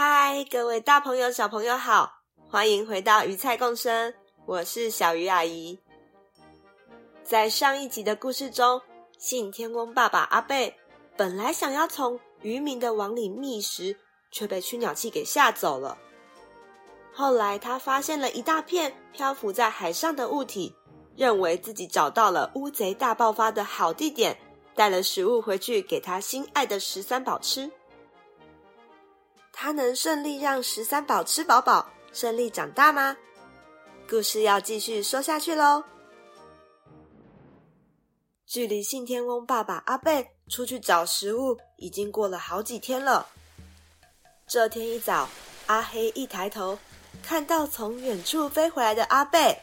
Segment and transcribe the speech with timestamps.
[0.00, 4.14] 嗨，各位大朋友、小朋友好，欢迎回到鱼菜共生，
[4.46, 5.76] 我是小鱼阿姨。
[7.24, 8.80] 在上一集的故事中，
[9.18, 10.72] 信天翁爸爸阿贝
[11.16, 13.96] 本来想要从渔民的网里觅食，
[14.30, 15.98] 却被驱鸟器给吓走了。
[17.12, 20.72] 后来，他发现了一大片漂浮在海上的物体，
[21.16, 24.38] 认为自己找到了乌贼大爆发的好地点，
[24.76, 27.68] 带了食物回去给他心爱的十三宝吃。
[29.60, 33.16] 他能顺利让十三宝吃饱饱，顺利长大吗？
[34.08, 35.82] 故事要继续说下去喽。
[38.46, 43.26] 距离信天翁爸爸阿贝出去找食物已经过了好几天了。
[44.46, 45.28] 这天一早，
[45.66, 46.78] 阿黑一抬头。
[47.20, 49.60] 看到从远处飞回来的阿贝，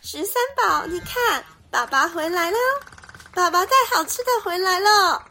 [0.00, 2.56] 十三宝，你看，爸爸回来了，
[3.34, 5.22] 爸爸带好吃的回来了。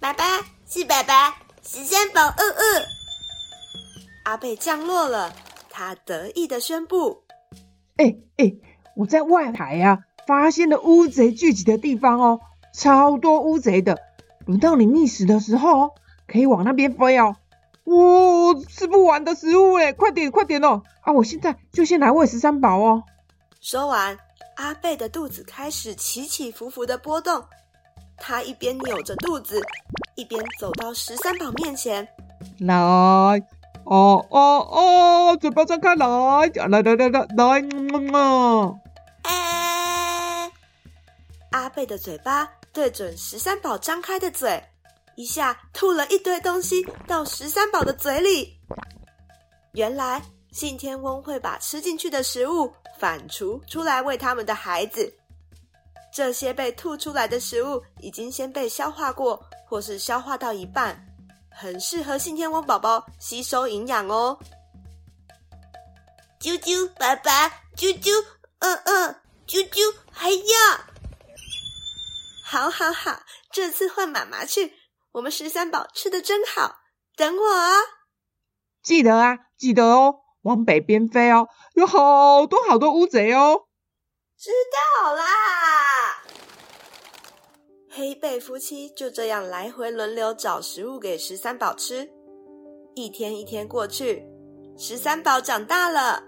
[0.00, 1.38] 爸爸是爸爸，
[1.70, 2.86] 十三宝，嗯嗯。
[4.24, 5.30] 阿贝降落了，
[5.68, 7.24] 他得意的宣布
[7.98, 8.54] ：“哎哎，
[8.96, 12.40] 我在外海呀、啊，发现了乌贼聚集的地方哦，
[12.72, 13.98] 超多乌贼的。
[14.46, 15.90] 轮到你觅食的时候，
[16.26, 17.36] 可以往那边飞哦。”
[17.84, 19.92] 哇、哦，吃不完的食物哎！
[19.92, 20.82] 快点，快点哦！
[21.02, 23.02] 啊，我现在就先来喂十三宝哦。
[23.60, 24.18] 说完，
[24.56, 27.44] 阿贝的肚子开始起起伏伏的波动。
[28.20, 29.60] 他一边扭着肚子，
[30.16, 32.06] 一边走到十三宝面前。
[32.60, 32.74] 来，
[33.84, 36.06] 哦哦哦，嘴巴张开来，
[36.68, 37.68] 来来来来来。
[39.22, 40.50] 哎，
[41.50, 44.62] 阿贝的嘴巴对准十三宝张开的嘴。
[45.16, 48.56] 一下吐了一堆东西到十三宝的嘴里。
[49.72, 50.22] 原来
[50.52, 55.12] 信天翁会把吃进去的食物反刍出来喂他们的孩子。
[56.12, 60.98] 这些被吐出来的食物已经先被消化过，或是消化到一半，
[61.50, 64.38] 很适合信天翁宝宝吸收营养哦。
[66.40, 68.10] 啾啾，爸爸，啾啾，
[68.60, 70.38] 嗯嗯，啾啾，还要。
[72.44, 73.20] 好好好，
[73.52, 74.72] 这次换妈妈去。
[75.12, 76.76] 我们十三宝吃的真好，
[77.16, 77.72] 等我啊！
[78.82, 83.66] 记得啊，记得哦，往北边飞哦，有好多好多乌贼哦。
[84.38, 84.50] 知
[85.02, 85.24] 道啦。
[87.98, 92.08] 黑背夫妻就这样来回轮流找食物给十三宝吃。
[92.94, 94.24] 一天一天过去，
[94.76, 96.22] 十三宝长大了。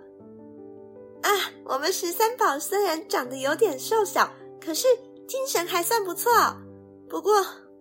[1.22, 1.30] 啊，
[1.64, 4.28] 我们十三宝虽然长得有点瘦小，
[4.60, 4.88] 可是
[5.28, 6.32] 精神还算不错。
[7.09, 7.32] 不过。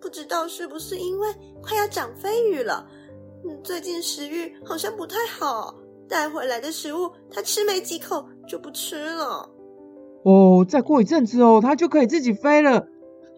[0.02, 1.28] 不知道是不是因为
[1.62, 2.88] 快要长飞羽了，
[3.44, 5.76] 嗯，最近食欲好像不太好，
[6.08, 9.50] 带回来的食物他吃没几口就不吃了。
[10.24, 12.88] 哦，再过一阵子哦，他就可以自己飞了。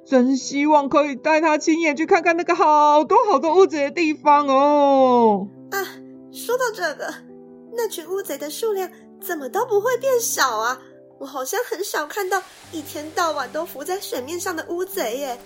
[0.06, 5.48] 真希望可以带他亲眼去看看那个好多好多乌贼的地方哦。
[5.72, 5.78] 啊，
[6.32, 7.14] 说到这个，
[7.74, 8.90] 那群乌贼的数量
[9.22, 10.80] 怎么都不会变少啊？
[11.20, 12.42] 我好像很少看到
[12.72, 15.38] 一天到晚都浮在水面上的乌贼耶。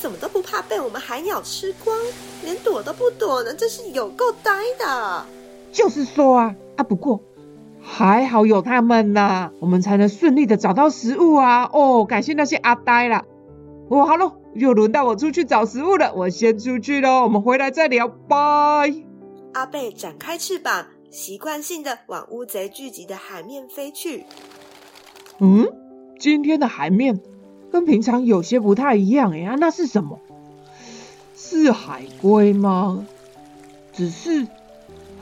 [0.00, 1.96] 怎么都不怕被我们海鸟吃光，
[2.42, 3.54] 连躲都不躲呢？
[3.54, 5.24] 真是有够呆的。
[5.72, 7.22] 就是说啊啊，不过
[7.80, 11.70] 还好有他们呐，我们才能顺利的找到食物啊。
[11.72, 13.24] 哦，感谢那些阿呆啦。
[13.88, 18.94] 哦，好喽，又轮到我出去找食物了，我先出去喽，我们回来再聊，拜。
[19.52, 24.24] 阿贝展开翅膀，习惯性的往乌贼聚集的海面飞去。
[25.38, 25.66] 嗯，
[26.18, 27.20] 今天的海面。
[27.72, 30.20] 跟平常有些不太一样呀，那是什么？
[31.34, 33.04] 是海龟吗？
[33.92, 34.46] 只是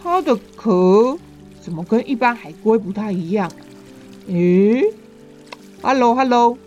[0.03, 1.17] 它的壳
[1.63, 3.51] 怎么跟一般海龟不太一样？
[4.29, 4.85] 诶
[5.81, 6.59] ，Hello Hello，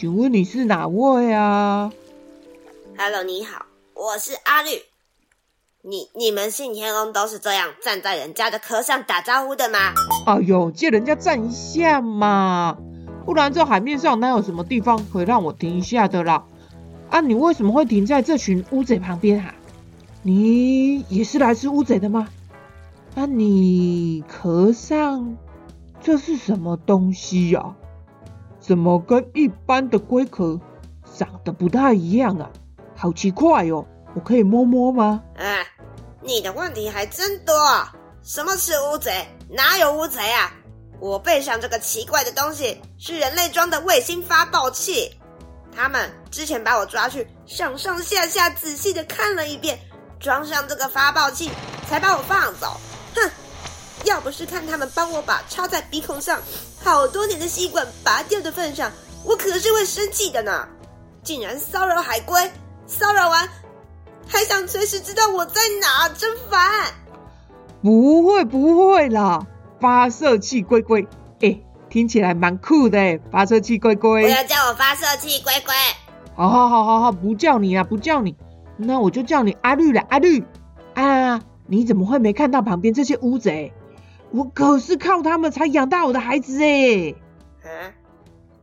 [0.00, 1.92] 请问你是哪位啊
[2.96, 4.70] ？Hello，你好，我是阿绿。
[5.82, 9.92] 你你们信天翁都是这样站在人家的壳上打招呼的吗？
[10.24, 12.78] 哎呦，借人家站一下嘛。
[13.26, 16.46] 不然这海面上哪有什么地方可以让我停一下的啦？
[17.10, 19.54] 啊，你为什么会停在这群乌贼旁边啊？
[20.22, 22.26] 你也是来吃乌贼的吗？
[23.16, 25.36] 啊，你壳上
[26.00, 27.76] 这是什么东西呀？
[28.70, 30.56] 怎么跟一般的龟壳
[31.18, 32.48] 长得不太一样啊？
[32.96, 33.84] 好奇怪哟！
[34.14, 35.20] 我可以摸摸吗？
[35.36, 35.42] 啊，
[36.22, 37.52] 你的问题还真多。
[38.22, 39.26] 什么是乌贼？
[39.48, 40.52] 哪有乌贼啊？
[41.00, 45.12] 我背上这个奇怪的东西是人类装的卫星发报器。
[45.74, 49.76] 他们之前把我抓去，上上下下仔细的看了一遍，
[50.20, 51.50] 装上这个发报器，
[51.88, 52.80] 才把我放走。
[53.16, 53.30] 哼！
[54.04, 56.40] 要不是看他们帮我把插在鼻孔上
[56.82, 58.90] 好多年的吸管拔掉的份上，
[59.24, 60.66] 我可是会生气的呢。
[61.22, 62.50] 竟然骚扰海龟，
[62.86, 63.46] 骚扰完
[64.26, 66.60] 还想随时知道我在哪，真烦！
[67.82, 69.46] 不会不会啦，
[69.78, 71.06] 发射器龟龟，
[71.40, 71.60] 哎，
[71.90, 74.22] 听起来蛮酷的哎，发射器龟龟。
[74.22, 75.74] 不要叫我发射器龟龟。
[76.34, 78.34] 好好好好好，不叫你啊，不叫你，
[78.78, 80.42] 那我就叫你阿绿了，阿绿。
[80.94, 83.72] 啊，你怎么会没看到旁边这些乌贼？
[84.32, 87.16] 我可是靠他们才养大我的孩子哎！
[87.62, 87.92] 啊，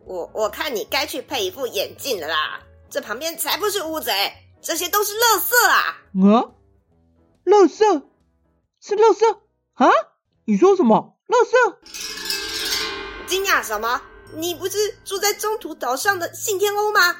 [0.06, 2.60] 我我看你该去配一副眼镜了啦！
[2.90, 4.14] 这旁边才不是乌贼，
[4.62, 5.76] 这些都是垃圾啊！
[6.14, 6.52] 啊，
[7.46, 8.04] 垃圾？
[8.80, 9.38] 是垃圾？
[9.74, 9.90] 啊？
[10.46, 11.18] 你说什么？
[11.28, 11.76] 垃圾？
[13.28, 14.02] 惊讶什么？
[14.34, 17.18] 你不是住在中途岛上的信天翁吗？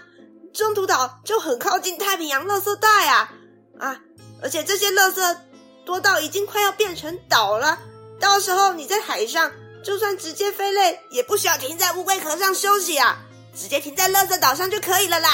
[0.54, 3.34] 中途岛就很靠近太平洋垃圾带啊！
[3.80, 4.02] 啊，
[4.42, 5.38] 而且这些垃圾
[5.86, 7.78] 多到已经快要变成岛了。
[8.20, 9.52] 到时候你在海上，
[9.84, 13.20] 就算直接飞累，也不需要停在乌龟壳上休息啊，
[13.56, 15.30] 直接停在垃圾岛上就可以了啦。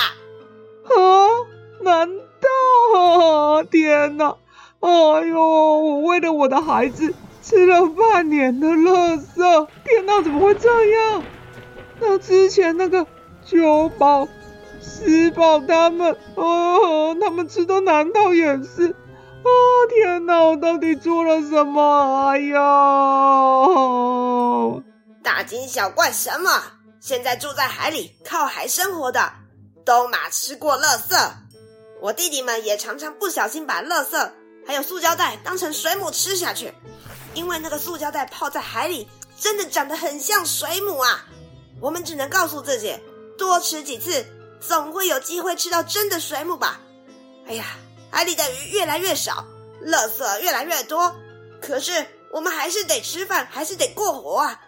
[0.84, 0.94] 啊？
[1.82, 2.10] 难
[2.40, 3.64] 道？
[3.64, 4.36] 天哪！
[4.80, 4.90] 哎
[5.28, 11.24] 呦，我为了我的孩子吃了半年的垃圾，天哪，怎么会这样？
[12.00, 13.08] 那之前那个
[13.46, 14.28] 九宝、
[14.82, 18.96] 十宝他们，哦，他们吃的难道也是？
[19.44, 19.50] 啊、
[19.90, 20.42] 天哪！
[20.42, 22.30] 我到底做了什么？
[22.30, 22.60] 哎呀！
[25.22, 26.64] 大惊小怪什么？
[27.02, 29.34] 现在住在海里，靠海生活的，
[29.84, 31.32] 都马吃过垃圾。
[32.02, 34.32] 我弟弟们也常常不小心把垃圾
[34.66, 36.74] 还有塑胶袋当成水母吃下去，
[37.34, 39.08] 因为那个塑胶袋泡在海里，
[39.38, 41.26] 真的长得很像水母啊！
[41.82, 42.98] 我们只能告诉自己，
[43.38, 44.26] 多吃几次，
[44.62, 46.80] 总会有机会吃到真的水母吧。
[47.48, 47.66] 哎呀！
[48.14, 49.44] 海里的鱼越来越少，
[49.84, 51.16] 垃圾越来越多，
[51.60, 51.92] 可是
[52.32, 54.62] 我们还是得吃饭，还是得过活啊！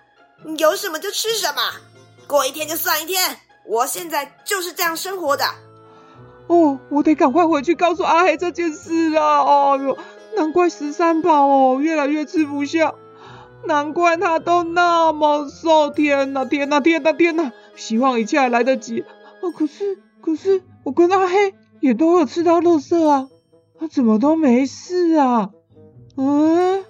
[0.58, 1.62] 有什么就吃什么，
[2.26, 3.38] 过一天就算一天。
[3.68, 5.46] 我现在就是这样生活的。
[6.48, 9.42] 哦，我得赶快回去告诉阿黑这件事啊！
[9.42, 9.98] 哦哟，
[10.36, 12.96] 难怪十三宝哦越来越吃不下，
[13.66, 15.92] 难怪他都那么瘦。
[15.92, 17.52] 天哪，天哪，天哪，天哪！
[17.76, 19.06] 希望一切还来得及。
[19.42, 23.28] 哦，可是，可是我跟阿黑也都有吃到垃圾啊！
[23.78, 25.52] 他怎么都没事啊？
[26.18, 26.86] 嗯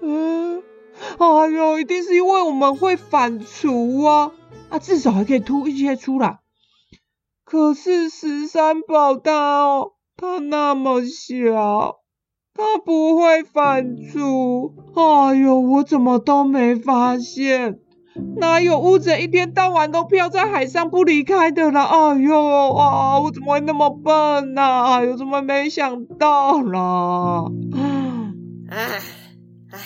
[0.00, 0.62] 嗯，
[1.18, 4.32] 哎呦，一定是因为我们会反刍啊！
[4.70, 6.38] 啊，至少还可以吐一些出来。
[7.44, 11.98] 可是十三宝他哦，他那么小，
[12.54, 14.72] 他不会反刍。
[14.94, 17.81] 哎呦，我怎么都没发现？
[18.36, 21.84] 哪有乌贼一天到晚都飘在海上不离开的啦？
[21.84, 23.20] 哎呦啊！
[23.20, 24.62] 我怎么会那么笨呢？
[24.62, 27.44] 哎呦，怎么没想到啦？
[28.68, 29.00] 唉
[29.70, 29.78] 唉，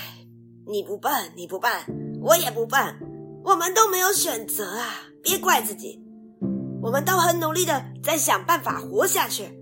[0.66, 1.70] 你不笨，你不笨，
[2.20, 2.80] 我也不笨，
[3.44, 4.86] 我们都没有选择啊！
[5.22, 6.00] 别怪自己，
[6.82, 9.58] 我们都很努力的在想办法活下去。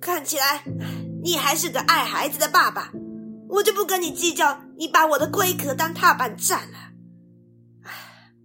[0.00, 0.62] 看起来
[1.22, 2.92] 你还是个爱孩子的爸爸，
[3.48, 6.87] 我就不跟你计较，你把我的龟壳当踏板站了。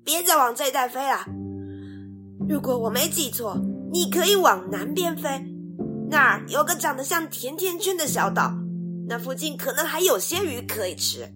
[0.04, 1.26] 别再往这一带飞了。
[2.50, 3.58] 如果我没记错，
[3.92, 5.46] 你可以往南边飞，
[6.10, 8.54] 那儿有个长得像甜甜圈的小岛，
[9.08, 11.34] 那附近可能还有些鱼可以吃。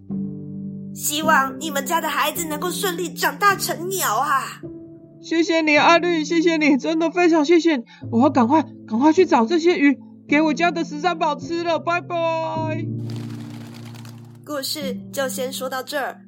[0.94, 4.62] 希望你们家的孩子能够顺利长大成鸟啊！
[5.22, 7.84] 谢谢你，阿绿，谢谢你，真的非常谢谢你。
[8.12, 9.98] 我要赶快赶快去找这些鱼，
[10.28, 11.80] 给我家的十三宝吃了。
[11.80, 12.86] 拜拜。
[14.46, 16.27] 故事就先说到这儿。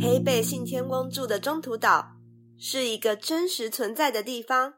[0.00, 2.16] 黑背信天翁住的中途岛
[2.58, 4.74] 是一个真实存在的地方，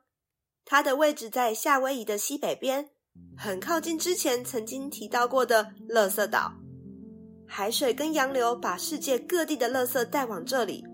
[0.65, 2.91] 它的位置在夏威夷的西北边，
[3.37, 6.53] 很靠近之前曾经提到过的垃圾岛。
[7.47, 10.85] 海水跟洋流把世界各地的垃圾带往这里，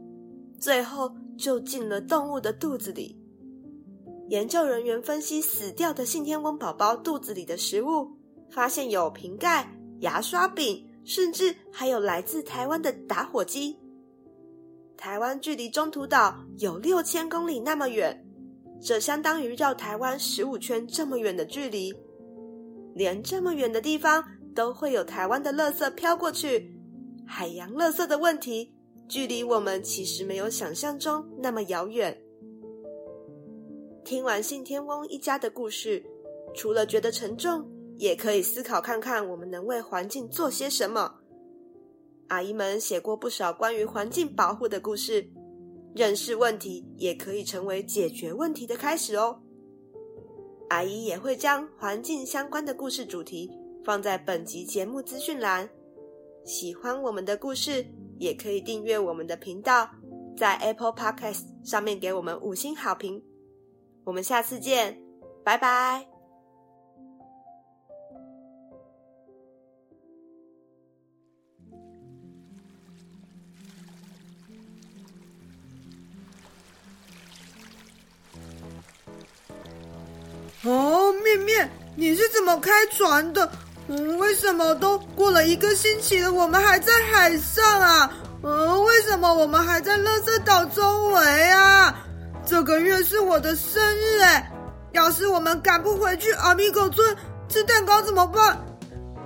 [0.61, 3.17] 最后就进了动物的肚子里。
[4.29, 8.17] 研究人员分析死掉的信天翁宝宝肚子里的食物，
[8.51, 13.77] 发现有瓶盖、牙刷柄，甚至还有来自台湾的打火机。
[15.01, 18.23] 台湾距离中途岛有六千公里那么远，
[18.83, 21.91] 这相当于绕台湾十五圈这么远的距离。
[22.95, 24.23] 连这么远的地方
[24.55, 26.71] 都会有台湾的垃圾飘过去，
[27.27, 28.75] 海洋垃圾的问题
[29.09, 32.15] 距离我们其实没有想象中那么遥远。
[34.05, 36.05] 听完信天翁一家的故事，
[36.55, 37.67] 除了觉得沉重，
[37.97, 41.20] 也可以思考看看我们能为环境做些什么。
[42.31, 45.29] 阿姨们写过不少关于环境保护的故事，
[45.95, 49.41] 认识问题也可以成为解决问题的开始哦。
[50.69, 53.51] 阿姨也会将环境相关的故事主题
[53.85, 55.69] 放在本集节目资讯栏。
[56.45, 57.85] 喜欢我们的故事，
[58.19, 59.91] 也可以订阅我们的频道，
[60.37, 63.21] 在 Apple Podcast 上面给我们五星好评。
[64.05, 65.03] 我们下次见，
[65.45, 66.10] 拜拜。
[81.39, 83.51] 面面，你是怎么开船的？
[83.89, 88.11] 嗯，为什么都过了一个星期了，我们还在海上啊？
[88.43, 91.95] 嗯，为什么我们还在乐色岛周围啊？
[92.47, 94.51] 这个月是我的生日哎，
[94.93, 97.17] 要是我们赶不回去阿米狗村
[97.49, 98.59] 吃蛋糕怎么办？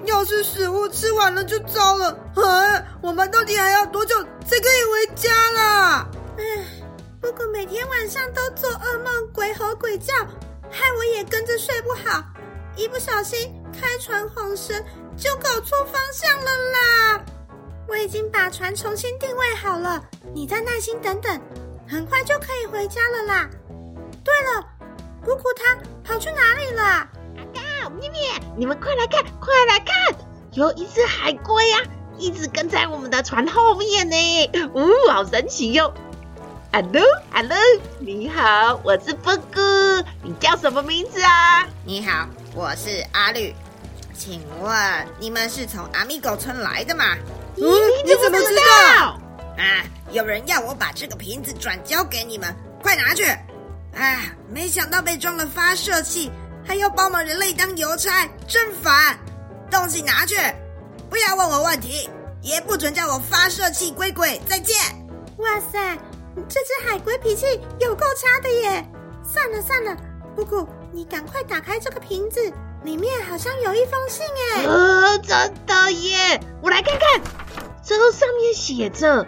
[0.07, 2.19] 要是食物吃完了就糟了。
[2.37, 4.15] 哎，我们到底还要多久
[4.47, 6.07] 才可以回家啦？
[6.37, 6.43] 唉，
[7.21, 10.13] 不过每天晚上都做噩梦，鬼吼鬼叫。
[10.75, 12.25] 害我也跟着睡不好，
[12.75, 14.85] 一不小心开船晃神，
[15.17, 17.25] 就搞错方向了啦！
[17.87, 20.03] 我已经把船重新定位好了，
[20.35, 21.41] 你再耐心等等，
[21.89, 23.49] 很快就可以回家了啦。
[24.25, 24.67] 对了，
[25.25, 26.83] 姑姑她跑去哪里了？
[26.83, 28.19] 阿高、咪咪，
[28.57, 30.19] 你们快来看，快来看，
[30.55, 31.87] 有一只海龟呀、啊，
[32.19, 35.95] 一直跟在我们的船后面呢，呜、哦，好神奇哟
[36.73, 37.57] ！Hello，Hello，
[38.01, 39.63] 你好，我是波哥，
[40.23, 41.67] 你叫什么名字啊？
[41.85, 43.55] 你好，我是阿绿，
[44.17, 47.05] 请问你们是从阿米狗村来的吗？
[47.57, 47.63] 嗯，
[48.05, 49.21] 你怎么知道？
[49.57, 53.25] 啊，有人要我把这个瓶子转交给你们，快拿去！
[53.95, 56.31] 啊，没想到被装了发射器，
[56.67, 59.19] 还要包我们人类当邮差，真烦！
[59.71, 60.37] 东西拿去，
[61.09, 62.09] 不要问我问题，
[62.43, 64.77] 也不准叫我发射器龟龟，再见！
[65.39, 65.99] 哇塞！
[66.49, 67.47] 这只海龟脾气
[67.79, 68.85] 有够差的耶！
[69.35, 69.97] 算了算了，
[70.37, 72.53] 姑姑，你赶快打开这个瓶子，
[72.85, 74.25] 里面好像有一封信
[74.55, 74.65] 哎！
[74.65, 76.41] 呃，真的耶！
[76.63, 77.21] 我来看看，
[77.83, 79.27] 这上面写着：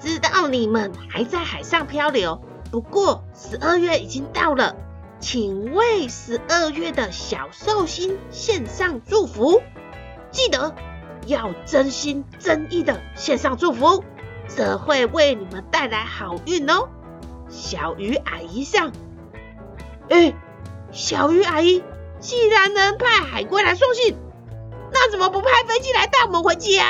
[0.00, 4.76] 知道你们还在海上漂流，不过十二月已经到了，
[5.18, 9.60] 请为十二月的小寿星献上祝福，
[10.30, 10.72] 记得
[11.26, 14.04] 要真心真意的献上祝福。
[14.46, 16.88] 这会为你们带来好运哦，
[17.48, 18.92] 小鱼矮一上。
[20.10, 20.34] 哎，
[20.90, 21.82] 小鱼阿姨，
[22.20, 24.16] 既然能派海龟来送信，
[24.90, 26.84] 那怎么不派飞机来带我们回家？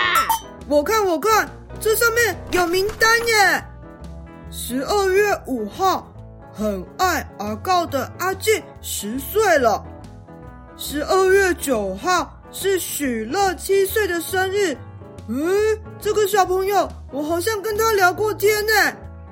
[0.69, 1.49] 我看，我看，
[1.81, 3.65] 这上面有名单耶。
[4.51, 6.07] 十二月五号，
[6.53, 9.85] 很爱阿告的阿静十岁了。
[10.77, 14.77] 十二月九号是许乐七岁的生日。
[15.29, 18.73] 嗯，这个小朋友，我好像跟他聊过天呢。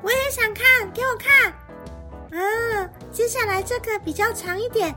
[0.03, 1.53] 我也想看，给我看。
[2.33, 4.95] 啊，接下来这个比较长一点。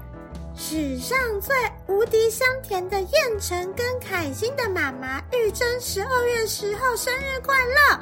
[0.56, 1.56] 史上最
[1.88, 8.00] 无敌香甜的燕城跟凯欣的妈妈玉珍，十二月十号生日快乐。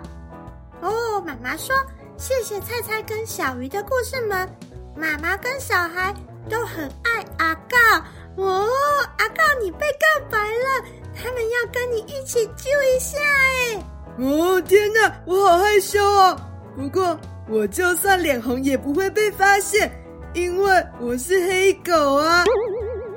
[0.81, 1.75] 哦，妈妈说
[2.17, 4.49] 谢谢菜菜跟小鱼的故事们，
[4.95, 6.13] 妈妈跟小孩
[6.49, 7.77] 都很爱阿告。
[8.37, 8.67] 哦，
[9.17, 10.85] 阿告你被告白了。
[11.15, 13.83] 他们要跟你一起救一下哎！
[14.19, 16.39] 哦天哪，我好害羞哦。
[16.75, 17.19] 不过
[17.49, 19.89] 我就算脸红也不会被发现，
[20.33, 22.43] 因为我是黑狗啊。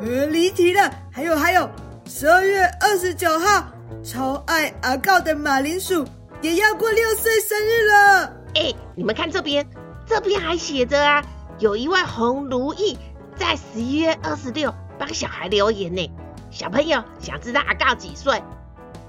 [0.01, 0.89] 呃，离题了。
[1.11, 1.69] 还有还有，
[2.07, 3.67] 十二月二十九号，
[4.05, 6.05] 超爱阿告的马铃薯
[6.43, 8.33] 也要过六岁生日了。
[8.55, 9.67] 哎，你们看这边，
[10.07, 11.25] 这边还写着啊，
[11.59, 12.97] 有一位洪如意
[13.37, 16.09] 在十一月二十六帮小孩留言呢。
[16.51, 18.41] 小朋友想知道阿告几岁？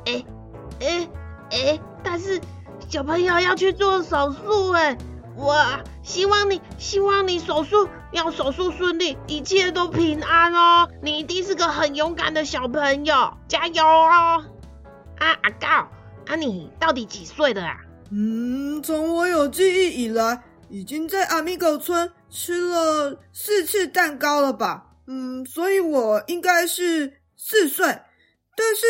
[0.05, 0.25] 哎
[0.79, 1.07] 哎
[1.51, 1.79] 哎！
[2.03, 2.41] 但是
[2.89, 4.97] 小朋友要去做手术哎，
[5.35, 10.89] 我希望你希望你手术要手术顺利，一切都平安哦。
[11.01, 14.43] 你一定是个很勇敢的小朋友，加油哦！
[15.17, 15.67] 啊，阿告，
[16.27, 17.77] 啊你到底几岁了啊？
[18.11, 24.85] 嗯，从我有记忆以来，已经在阿米狗村吃了四次蛋糕了吧？
[25.07, 27.17] 嗯，所以我应该是。
[27.43, 27.87] 四岁，
[28.55, 28.85] 但是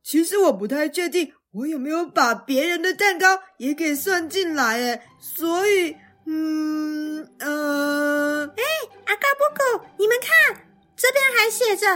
[0.00, 5.96] 其实我不太确定我有没有把别人的蛋糕也给算进来诶，所以，
[6.26, 8.62] 嗯，呃，哎，
[9.04, 11.86] 阿嘎布狗，你们看，这边还写着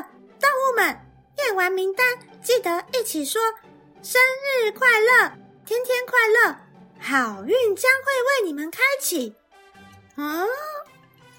[0.41, 0.97] 动物们
[1.37, 3.41] 念完名单，记得一起说
[4.03, 4.21] 生
[4.61, 5.33] 日快乐，
[5.65, 6.57] 天天快乐，
[7.01, 9.35] 好运将会为你们开启。
[10.17, 10.47] 嗯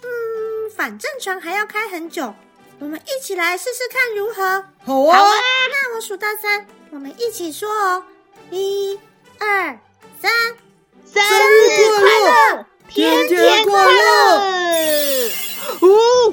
[0.01, 2.33] 嗯，反正船还要开很久。
[2.77, 4.43] 我们一起来试试看如何？
[4.83, 5.17] 好啊！
[5.17, 5.33] 好啊！
[5.69, 8.03] 那我数到三，我们一起说哦，
[8.51, 8.99] 一、
[9.39, 9.79] 二、
[10.21, 10.31] 三，
[11.21, 11.63] 生日
[11.99, 13.99] 快乐，天天快乐！
[15.81, 15.87] 哦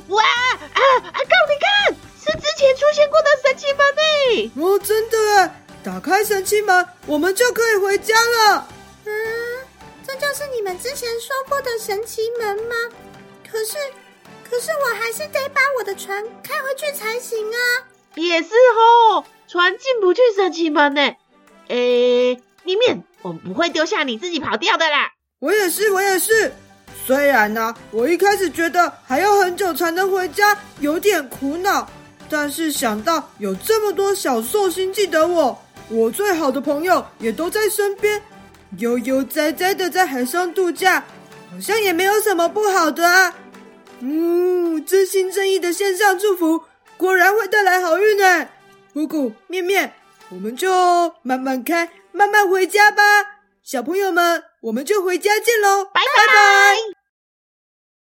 [0.08, 0.80] 哇啊！
[1.12, 4.02] 阿告，你看，是之前出现过的神奇门呢！
[4.62, 5.64] 哦，真的哎！
[5.84, 8.68] 打开神奇门，我们就可以回家了。
[9.04, 9.10] 嗯，
[10.06, 12.74] 这就是你们之前说过的神奇门吗？
[13.50, 13.76] 可是。
[14.48, 17.56] 可是我还是得把我的船开回去才行啊！
[18.16, 21.16] 也是哦，船进不去神奇门呢。
[21.68, 25.10] 诶，里面我们不会丢下你自己跑掉的啦。
[25.40, 26.52] 我也是，我也是。
[27.04, 31.88] 虽然呢、我一开始觉得还要很久才能回家，有点苦恼。
[32.30, 38.22] 但是想到有这么多小寿星记得我，我最好的朋友也都在身边，
[38.78, 41.04] 悠悠哉哉的在海上度假，
[41.50, 43.34] 好像也没有什么不好的啊。
[44.00, 46.62] 嗯，真心真意的献上祝福，
[46.96, 48.48] 果然会带来好运呢。
[48.94, 49.92] 姑姑、面面，
[50.30, 53.02] 我们就慢慢开，慢慢回家吧。
[53.62, 56.26] 小朋友们，我们就回家见喽，拜拜。
[56.26, 57.01] 拜拜。